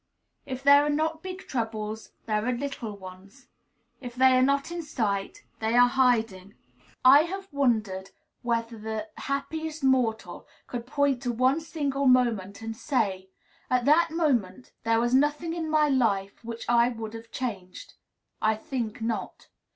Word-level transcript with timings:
If 0.47 0.63
there 0.63 0.83
are 0.83 0.89
not 0.89 1.21
big 1.21 1.47
troubles, 1.47 2.09
there 2.25 2.43
are 2.47 2.51
little 2.51 2.97
ones. 2.97 3.45
If 3.99 4.15
they 4.15 4.35
are 4.35 4.41
not 4.41 4.71
in 4.71 4.81
sight, 4.81 5.43
they 5.59 5.75
are 5.77 5.89
hiding. 5.89 6.55
I 7.05 7.19
have 7.21 7.53
wondered 7.53 8.09
whether 8.41 8.79
the 8.79 9.09
happiest 9.17 9.83
mortal 9.83 10.47
could 10.65 10.87
point 10.87 11.21
to 11.21 11.31
one 11.31 11.61
single 11.61 12.07
moment 12.07 12.63
and 12.63 12.75
say, 12.75 13.29
"At 13.69 13.85
that 13.85 14.09
moment 14.09 14.71
there 14.85 14.99
was 14.99 15.13
nothing 15.13 15.53
in 15.53 15.69
my 15.69 15.87
life 15.87 16.43
which 16.43 16.67
I 16.67 16.89
would 16.89 17.13
have 17.13 17.25
had 17.27 17.31
changed." 17.31 17.93
I 18.41 18.55
think 18.55 19.03
not. 19.03 19.49